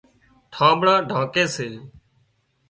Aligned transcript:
ڍانٻڙان 0.55 1.01
ڍانڪي 1.11 1.43
سي 1.55 1.67